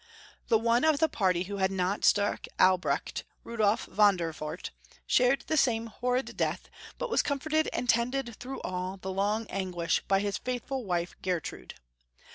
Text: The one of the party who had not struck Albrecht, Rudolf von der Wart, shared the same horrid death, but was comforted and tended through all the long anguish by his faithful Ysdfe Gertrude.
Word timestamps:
The 0.47 0.57
one 0.57 0.83
of 0.83 0.97
the 0.97 1.07
party 1.07 1.43
who 1.43 1.57
had 1.57 1.69
not 1.69 2.03
struck 2.03 2.47
Albrecht, 2.59 3.23
Rudolf 3.43 3.85
von 3.85 4.17
der 4.17 4.33
Wart, 4.41 4.71
shared 5.05 5.41
the 5.41 5.57
same 5.57 5.85
horrid 5.85 6.35
death, 6.35 6.69
but 6.97 7.11
was 7.11 7.21
comforted 7.21 7.69
and 7.71 7.87
tended 7.87 8.35
through 8.37 8.61
all 8.61 8.97
the 8.97 9.11
long 9.11 9.45
anguish 9.51 10.01
by 10.07 10.19
his 10.19 10.39
faithful 10.39 10.83
Ysdfe 10.85 11.13
Gertrude. 11.21 11.75